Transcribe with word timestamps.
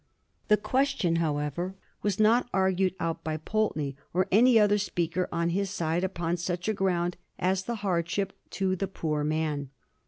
The 0.47 0.57
question, 0.57 1.17
however, 1.17 1.75
was 2.01 2.19
not 2.19 2.49
argued 2.55 2.95
out 2.99 3.23
by 3.23 3.37
Pulteney 3.37 3.95
or 4.15 4.27
any 4.31 4.57
other 4.59 4.79
speaker 4.79 5.29
on 5.31 5.49
his 5.49 5.69
side 5.69 6.03
upon 6.03 6.37
such 6.37 6.67
a 6.67 6.73
ground 6.73 7.17
as 7.37 7.65
the 7.65 7.75
hardship 7.85 8.33
to 8.49 8.75
the 8.75 8.87
poor 8.87 9.23
man. 9.23 9.69